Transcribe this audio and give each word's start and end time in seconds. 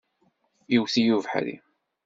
Iwet-iyi 0.75 1.13
ubeḥri. 1.17 1.55